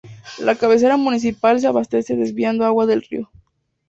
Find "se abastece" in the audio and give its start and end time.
1.59-2.15